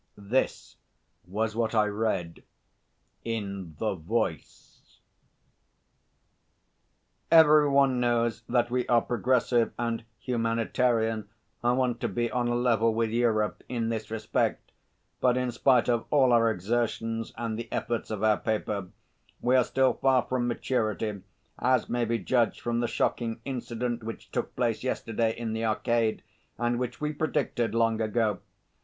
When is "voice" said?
3.93-4.99